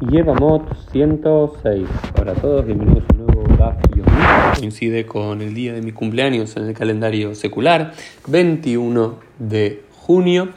[0.00, 1.88] Yevamot 106.
[2.14, 3.74] Para todos, bienvenidos a un nuevo Daf.
[4.56, 7.94] Coincide con el día de mi cumpleaños en el calendario secular,
[8.28, 10.50] 21 de junio.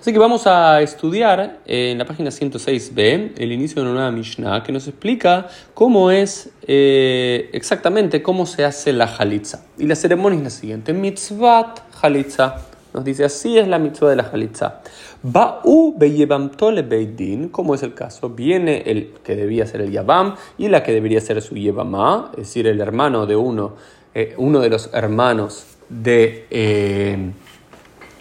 [0.00, 4.64] Así que vamos a estudiar en la página 106b el inicio de una nueva Mishnah
[4.64, 9.64] que nos explica cómo es eh, exactamente cómo se hace la Halitza.
[9.78, 12.71] Y la ceremonia es la siguiente: Mitzvat Halitza.
[12.94, 14.80] Nos dice así es la mitzvah de la Halitza.
[15.22, 20.68] Ba'u beyebamtole beidin, como es el caso, viene el que debía ser el Yabam y
[20.68, 23.74] la que debería ser su Yebamá, es decir, el hermano de uno,
[24.14, 27.32] eh, uno de los hermanos de eh,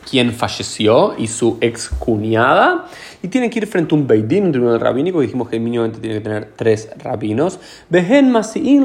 [0.10, 2.88] quien falleció y su ex cuñada,
[3.24, 6.18] y tiene que ir frente a un Beidin, un tribunal rabínico, dijimos que mínimamente tiene
[6.18, 7.60] que tener tres rabinos,
[7.90, 8.34] Behen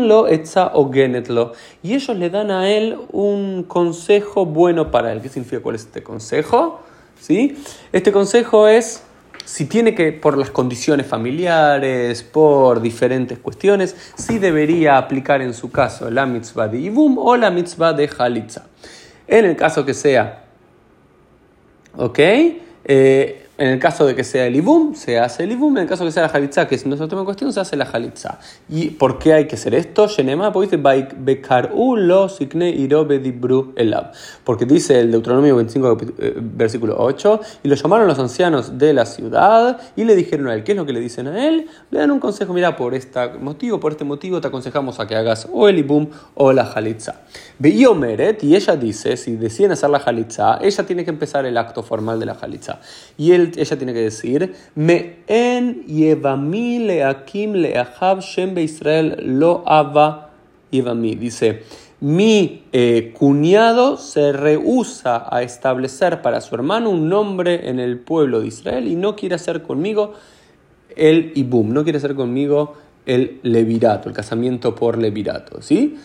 [0.09, 1.53] lo etza o genetlo,
[1.83, 5.21] y ellos le dan a él un consejo bueno para él.
[5.21, 6.81] ¿Qué significa cuál es este consejo?
[7.19, 7.57] ¿Sí?
[7.93, 9.03] Este consejo es,
[9.45, 15.71] si tiene que, por las condiciones familiares, por diferentes cuestiones, si debería aplicar en su
[15.71, 18.67] caso la mitzvah de Ibum o la mitzvah de Halitza.
[19.29, 20.46] En el caso que sea,
[21.97, 22.19] ¿ok?
[22.85, 25.77] Eh, en el caso de que sea el ibum, se hace el ibum.
[25.77, 27.61] En el caso de que sea la jalitza, que es nuestro tema en cuestión, se
[27.61, 28.39] hace la jalitza.
[28.69, 30.07] ¿Y por qué hay que hacer esto?
[34.45, 39.07] Porque dice el Deuteronomio 25, eh, versículo 8, y lo llamaron los ancianos de la
[39.07, 41.67] ciudad y le dijeron a él, ¿qué es lo que le dicen a él?
[41.91, 45.17] Le dan un consejo, mira, por este motivo, por este motivo te aconsejamos a que
[45.17, 47.23] hagas o el ibum o la jalitza.
[47.59, 51.83] Meret y ella dice, si deciden hacer la jalitza, ella tiene que empezar el acto
[51.83, 52.81] formal de la jalitza.
[53.17, 60.31] Y ella tiene que decir, me en yevami leakim leahab shem Israel lo ava
[60.71, 61.15] yevami.
[61.15, 61.63] Dice,
[62.01, 68.41] mi eh, cuñado se rehúsa a establecer para su hermano un nombre en el pueblo
[68.41, 70.13] de Israel y no quiere hacer conmigo
[70.95, 72.75] el ibum, no quiere hacer conmigo
[73.07, 75.97] el levirato, el casamiento por levirato, ¿sí?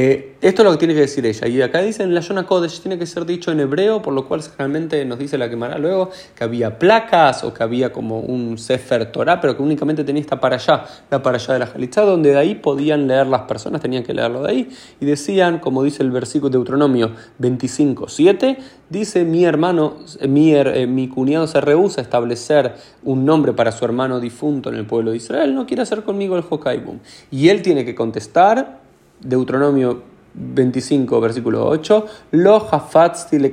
[0.00, 1.48] Eh, esto es lo que tiene que decir ella.
[1.48, 4.28] Y acá dice en la Yona Kodesh, tiene que ser dicho en hebreo, por lo
[4.28, 8.58] cual realmente nos dice la quemará luego que había placas o que había como un
[8.58, 12.02] Sefer Torah, pero que únicamente tenía esta para allá, la para allá de la Jalitza,
[12.02, 14.68] donde de ahí podían leer las personas, tenían que leerlo de ahí.
[15.00, 18.56] Y decían, como dice el versículo de Deuteronomio 25, 7,
[18.90, 19.96] dice: Mi hermano,
[20.28, 24.76] mi, eh, mi cuñado se rehúsa a establecer un nombre para su hermano difunto en
[24.76, 27.00] el pueblo de Israel, no quiere hacer conmigo el Hokaibum.
[27.32, 28.86] Y él tiene que contestar
[29.20, 30.02] Deuteronomio
[30.34, 33.52] 25, versículo 8, lo hafatzti le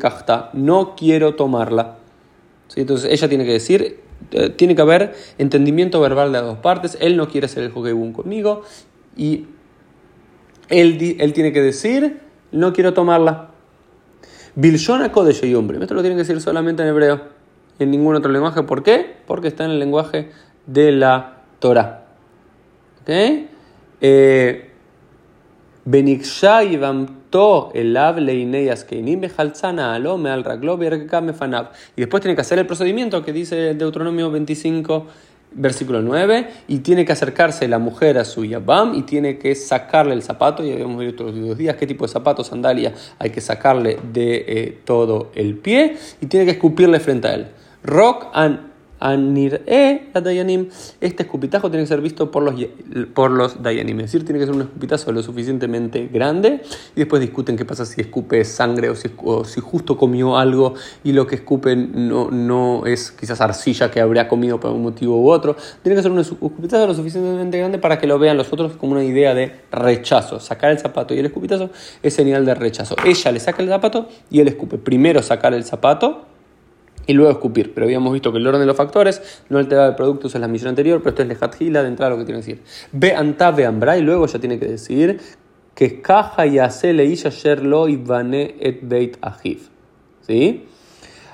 [0.53, 1.97] no quiero tomarla.
[2.75, 3.99] Entonces ella tiene que decir,
[4.31, 7.71] eh, tiene que haber entendimiento verbal de las dos partes, él no quiere hacer el
[7.73, 8.63] Hogebun conmigo
[9.15, 9.45] y
[10.69, 12.19] él, él tiene que decir,
[12.51, 13.51] no quiero tomarla.
[14.55, 17.21] Bilshona Kodesh y hombre, esto lo tiene que decir solamente en hebreo,
[17.77, 18.63] en ningún otro lenguaje.
[18.63, 19.17] ¿Por qué?
[19.27, 20.31] Porque está en el lenguaje
[20.65, 22.05] de la Torah.
[23.01, 23.09] ¿Ok?
[24.01, 24.71] Eh,
[31.95, 35.05] y después tiene que hacer el procedimiento que dice Deuteronomio 25,
[35.51, 40.15] versículo 9, y tiene que acercarse la mujer a su yabam y tiene que sacarle
[40.15, 43.41] el zapato, y habíamos visto los dos días qué tipo de zapato, sandalia hay que
[43.41, 47.47] sacarle de eh, todo el pie, y tiene que escupirle frente a él.
[47.83, 50.69] Rock and Anir-e Dayanim,
[51.01, 52.55] este escupitajo tiene que ser visto por los,
[53.13, 56.61] por los Dayanim, es decir, tiene que ser un escupitazo lo suficientemente grande
[56.95, 59.09] y después discuten qué pasa si escupe sangre o si,
[59.45, 60.73] si justo comió algo
[61.03, 65.19] y lo que escupe no, no es quizás arcilla que habría comido por un motivo
[65.21, 65.55] u otro.
[65.83, 68.93] Tiene que ser un escupitazo lo suficientemente grande para que lo vean los otros como
[68.93, 70.39] una idea de rechazo.
[70.39, 71.69] Sacar el zapato y el escupitazo
[72.01, 72.95] es señal de rechazo.
[73.05, 74.77] Ella le saca el zapato y él escupe.
[74.77, 76.34] Primero sacar el zapato
[77.07, 77.73] y luego escupir.
[77.73, 80.41] Pero habíamos visto que el orden de los factores no altera el producto, esa es
[80.41, 82.63] la misión anterior, pero esto es lejatgila de entrada lo que tiene que decir.
[82.91, 85.19] Ve anta ve ambra y luego ya tiene que decir
[85.73, 89.69] que caja y hace leisha sherlo y vane et beit ajiv.
[90.21, 90.65] ¿Sí?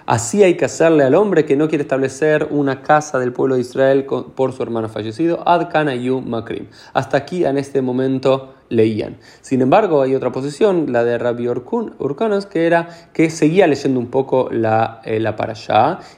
[0.06, 3.62] Así hay que hacerle al hombre que no quiere establecer una casa del pueblo de
[3.62, 6.67] Israel por su hermano fallecido, Ad Kanayu Makrim.
[6.93, 9.17] Hasta aquí en este momento leían.
[9.41, 14.08] Sin embargo, hay otra posición, la de Rabbi Urkanos, que era que seguía leyendo un
[14.08, 15.52] poco la, eh, la para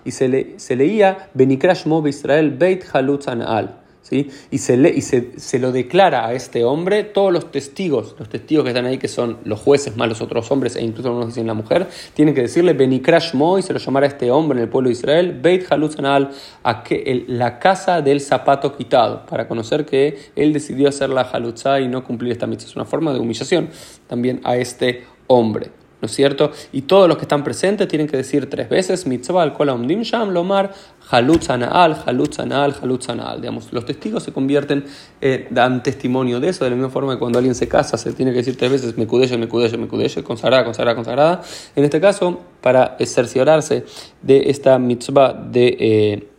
[0.05, 3.82] y se, le, se leía Benikrash Mob Israel Beit Halutzan Al.
[4.11, 8.63] Y, se, le, y se, lo declara a este hombre, todos los testigos, los testigos
[8.63, 11.47] que están ahí, que son los jueces más los otros hombres, e incluso algunos dicen
[11.47, 14.63] la mujer, tienen que decirle Benikrash Mo y se lo llamará a este hombre en
[14.63, 16.31] el pueblo de Israel, Beit Halutzanal,
[16.63, 21.79] a que la casa del zapato quitado, para conocer que él decidió hacer la halutza
[21.79, 22.69] y no cumplir esta mitzvah.
[22.69, 23.69] Es una forma de humillación
[24.07, 25.82] también a este hombre.
[26.03, 26.51] ¿No es cierto?
[26.73, 30.31] Y todos los que están presentes tienen que decir tres veces, mitzvah al dim sham
[30.31, 30.73] lomar,
[31.09, 33.39] halutz anal, halutz anal, halutz anal.
[33.39, 34.83] Digamos, los testigos se convierten,
[35.21, 38.11] eh, dan testimonio de eso, de la misma forma que cuando alguien se casa se
[38.11, 41.41] tiene que decir tres veces, me me me mekudeye, consagrada, consagrada, consagrada.
[41.77, 43.85] En este caso, para cerciorarse
[44.21, 45.77] de esta mitzvah de...
[45.79, 46.29] Eh,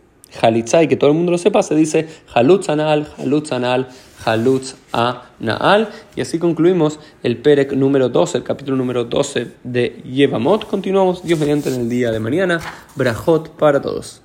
[0.89, 3.87] que todo el mundo lo sepa, se dice Halutz Anal,
[4.25, 5.89] Halutz Halutz Naal.
[6.15, 10.65] Y así concluimos el Perek número 12, el capítulo número 12 de Yevamot.
[10.67, 12.59] Continuamos, Dios mediante, en el día de mañana.
[12.95, 14.21] Brajot para todos.